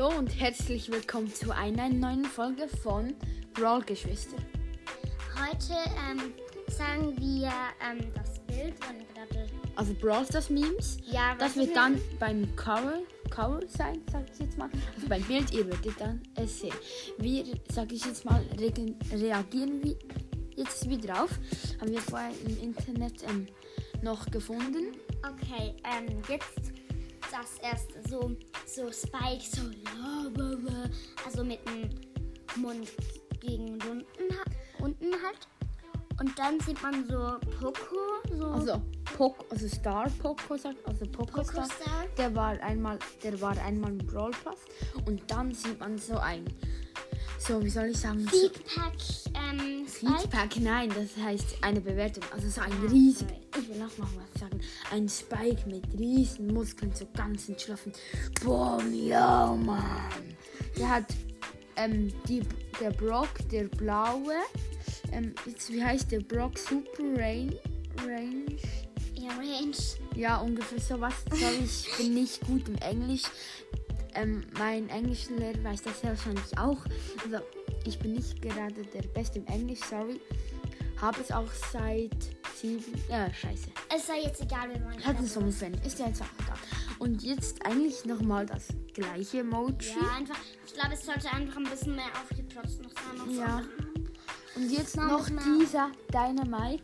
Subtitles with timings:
[0.00, 3.12] Hallo und herzlich willkommen zu einer neuen Folge von
[3.52, 4.38] Brawl Geschwister.
[5.38, 5.74] Heute
[6.10, 6.32] ähm,
[6.68, 7.52] sagen wir
[7.86, 9.46] ähm, das Bild von gerade.
[9.76, 10.96] Also Brawl Stars Memes.
[11.04, 14.70] Ja, Das was wird ist dann beim Cover, Cover sein, sag ich jetzt mal.
[14.96, 16.72] Also beim Bild, ihr werdet dann es sehen.
[17.18, 19.96] Wir, sag ich jetzt mal, regen- reagieren wir
[20.56, 21.38] jetzt wieder drauf.
[21.78, 23.46] Haben wir vorher im Internet ähm,
[24.00, 24.96] noch gefunden.
[25.30, 26.72] Okay, ähm, jetzt
[27.32, 28.02] das erste.
[28.08, 29.62] So, so Spike, so.
[31.24, 31.90] Also mit dem
[32.60, 32.88] Mund
[33.40, 34.04] gegen unten,
[34.80, 35.48] unten halt.
[36.20, 38.46] Und dann sieht man so Poco, so.
[38.48, 38.82] Also
[39.16, 41.64] Poco, also Star Poco sagt, also Poco, Poco Star.
[41.64, 42.06] Star.
[42.18, 44.58] Der war einmal, der war einmal im Brawl Pass
[45.06, 46.44] und dann sieht man so ein,
[47.40, 48.92] so wie soll ich sagen, so, Feedpack,
[49.34, 49.86] ähm.
[49.86, 52.22] Feedback, nein, das heißt eine Bewertung.
[52.32, 54.60] Also so ein riesig, ich will auch noch was sagen,
[54.92, 57.92] ein Spike mit riesen Muskeln, so ganz entschlafen.
[58.44, 60.36] Boom, ja, Mann.
[60.76, 61.06] Der hat
[61.76, 62.42] ähm, die,
[62.80, 64.34] der Brock, der blaue,
[65.12, 67.54] ähm, jetzt, wie heißt der Brock Super Rain,
[68.06, 68.56] Range?
[69.14, 69.76] Ja, Range.
[70.14, 71.14] Ja, ungefähr sowas.
[71.30, 73.22] Sorry, ich bin nicht gut im Englisch.
[74.14, 76.84] Ähm, mein Englischlehrer weiß das ja wahrscheinlich auch.
[77.24, 77.44] Also,
[77.84, 80.20] ich bin nicht gerade der Beste im Englisch, sorry.
[81.00, 82.10] Habe es auch seit
[82.56, 82.92] sieben.
[83.08, 83.68] Ja, scheiße.
[83.94, 85.72] Es sei jetzt egal, wie man Hat einen Sommerfan.
[85.84, 86.58] Ist ja jetzt auch egal.
[86.98, 89.94] Und jetzt eigentlich nochmal das gleiche Emoji.
[89.98, 90.36] Ja, einfach.
[90.66, 93.16] Ich glaube, es sollte einfach ein bisschen mehr aufgeplotzt noch sein.
[93.16, 93.62] Noch Ja.
[94.54, 94.60] So.
[94.60, 96.82] Und jetzt noch mal- dieser Dynamite.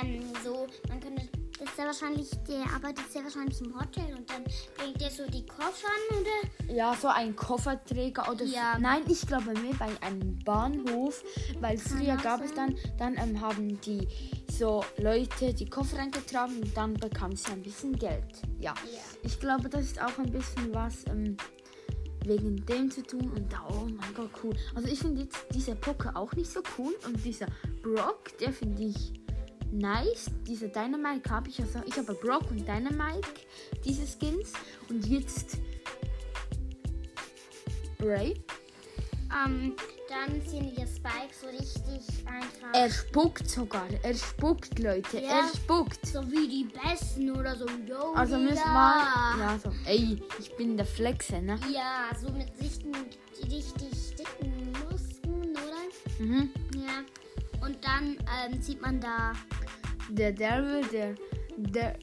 [0.00, 1.22] Ähm, so, man könnte.
[1.58, 4.42] Das ist sehr wahrscheinlich, der arbeitet sehr wahrscheinlich im Hotel und dann
[4.76, 6.74] bringt er so die Koffer oder?
[6.74, 8.72] Ja, so ein Kofferträger oder Ja.
[8.74, 8.80] so.
[8.82, 11.22] Nein, ich glaube mehr bei einem Bahnhof,
[11.60, 14.08] weil früher auch gab es dann, dann ähm, haben die
[14.50, 18.42] so Leute die Koffer eingetragen und dann bekamen sie ein bisschen Geld.
[18.58, 18.74] Ja.
[18.92, 19.00] Ja.
[19.22, 21.36] Ich glaube, das ist auch ein bisschen was ähm,
[22.24, 24.56] wegen dem zu tun und da, oh mein Gott, cool.
[24.74, 27.46] Also ich finde jetzt dieser Poker auch nicht so cool und dieser
[27.84, 29.12] Brock, der finde ich
[29.72, 30.30] nice.
[30.46, 33.28] Dieser Dynamite habe ich also, ich habe Brock und Dynamite,
[33.84, 34.52] diese Skins
[34.88, 35.58] und jetzt
[38.00, 38.34] Ray.
[39.32, 39.74] Ähm,
[40.08, 42.68] dann sehen wir Spike so richtig einfach.
[42.74, 43.86] Er spuckt sogar.
[44.02, 45.20] Er spuckt, Leute.
[45.20, 45.40] Ja.
[45.40, 46.04] Er spuckt.
[46.06, 47.66] so wie die Besten oder so.
[47.86, 49.38] Yo, Also müssen mal.
[49.38, 49.72] Ja, so.
[49.86, 51.58] Ey, ich bin der Flexe, ne?
[51.72, 52.92] Ja, so mit sichten,
[53.50, 56.24] richtig dicken Muskeln, oder?
[56.24, 56.50] Mhm.
[56.76, 57.64] Ja.
[57.64, 59.32] Und dann ähm, sieht man da
[60.10, 61.14] Der Daryl, der.
[61.56, 61.98] Der.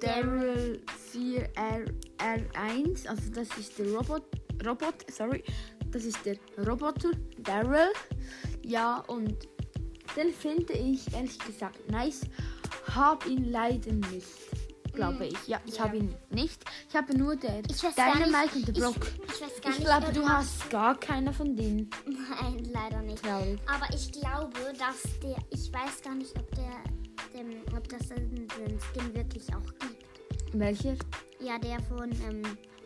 [0.00, 0.82] Daryl
[1.12, 3.06] 4R1.
[3.08, 4.22] Also, das ist der Robot.
[4.66, 5.42] Robot, sorry.
[5.90, 7.10] Das ist der Roboter.
[7.38, 7.92] Daryl.
[8.62, 9.34] Ja, und
[10.16, 12.22] den finde ich ehrlich gesagt nice.
[12.94, 14.26] Hab ihn leider nicht.
[14.92, 15.48] Glaube ich.
[15.48, 15.84] Ja, ich ja.
[15.84, 16.62] habe ihn nicht.
[16.88, 19.06] Ich habe nur der Ich Dynamite und der ich- Brock.
[19.26, 19.86] Ich weiß gar Ich nicht.
[19.86, 21.90] glaube, ob du hast gar keiner von denen.
[22.06, 23.22] Nein, leider nicht.
[23.24, 23.58] Traurig.
[23.66, 25.36] Aber ich glaube, dass der.
[25.50, 26.70] Ich weiß gar nicht, ob der.
[27.34, 30.04] Dem, ob das den, Skin wirklich auch gibt.
[30.52, 30.94] Welcher?
[31.40, 32.12] Ja, der von.
[32.28, 32.42] Ähm,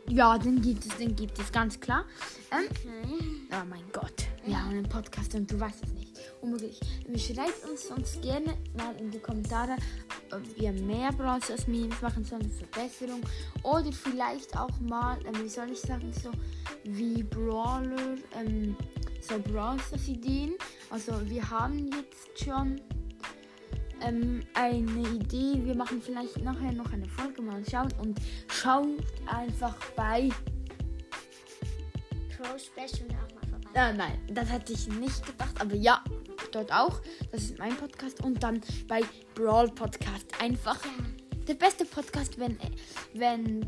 [0.09, 2.07] Ja, den gibt es, den gibt es, ganz klar.
[2.51, 3.23] Ähm, okay.
[3.53, 6.19] oh mein Gott, wir haben einen Podcast und du weißt es nicht.
[6.41, 6.81] Unmöglich.
[7.17, 9.77] Schreibt uns sonst gerne mal in die Kommentare,
[10.33, 13.21] ob wir mehr Brawl Stars Memes machen sollen, eine Verbesserung.
[13.63, 16.31] Oder vielleicht auch mal, ähm, wie soll ich sagen, so
[16.85, 18.75] wie Brawler, ähm,
[19.21, 20.55] so Brawl Stars Ideen.
[20.89, 22.81] Also wir haben jetzt schon
[24.03, 25.65] ähm, eine Idee.
[25.65, 28.89] Wir machen vielleicht nachher noch eine Folge mal schauen und schaut
[29.27, 30.29] einfach bei.
[32.37, 33.71] Pro Special auch mal vorbei.
[33.75, 36.03] Äh, nein, das hätte ich nicht gedacht, aber ja,
[36.53, 37.01] dort auch.
[37.33, 39.03] Das ist mein Podcast und dann bei
[39.35, 40.79] Brawl Podcast einfach
[41.47, 42.59] der beste Podcast, wenn
[43.15, 43.67] wenn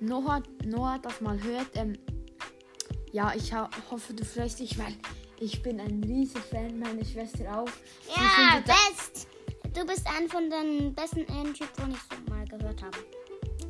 [0.00, 1.68] Noah Noah das mal hört.
[1.74, 1.98] Ähm,
[3.12, 4.94] ja, ich ho hoffe, du freust dich, weil
[5.40, 7.68] ich bin ein riesiger Fan, meine Schwester auch.
[8.16, 9.27] Ja, best!
[9.74, 12.98] Du bist ein von den besten Typ, den ich so mal gehört habe.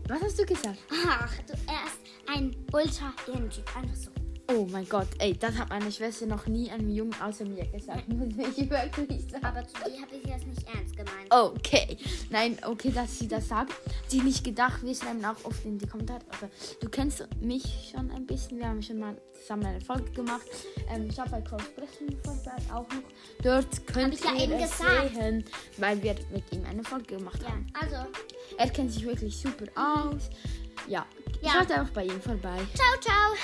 [0.08, 0.78] Was hast du gesagt?
[0.90, 3.12] Ach, du, er ist ein ultra
[3.50, 3.76] Typ.
[3.76, 4.17] Einfach so.
[4.50, 8.08] Oh mein Gott, ey, das hat meine Schwester noch nie einem Jungen außer mir gesagt,
[8.08, 9.44] muss ich wirklich sagen.
[9.44, 11.26] Aber zu dir habe ich das nicht ernst gemeint.
[11.30, 11.98] Okay,
[12.30, 13.74] nein, okay, dass sie das sagt.
[14.06, 16.20] Sie nicht gedacht, wir schreiben auch oft in die Kommentare.
[16.30, 16.48] Aber
[16.80, 20.46] du kennst mich schon ein bisschen, wir haben schon mal zusammen eine Folge gemacht.
[20.90, 23.02] Ähm, schaut bei Cross Sprechen vorbei auch noch.
[23.42, 25.14] Dort könnt ich ja ihr eben es gesagt.
[25.14, 25.44] sehen,
[25.76, 27.66] weil wir mit ihm eine Folge gemacht Ja, haben.
[27.74, 27.96] also,
[28.56, 30.30] Er kennt sich wirklich super aus.
[30.86, 31.04] Ja,
[31.42, 31.50] Ja.
[31.52, 32.56] schaut einfach bei ihm vorbei.
[32.74, 33.34] ciao, ciao.